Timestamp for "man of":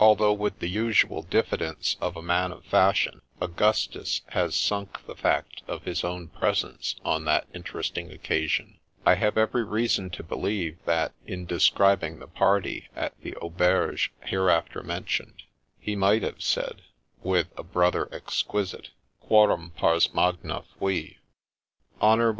2.22-2.64